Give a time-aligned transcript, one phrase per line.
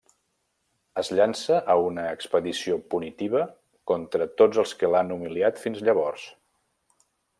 [1.01, 3.43] Es llança a una expedició punitiva
[3.93, 6.25] contra tots els que l'han humiliat fins llavors.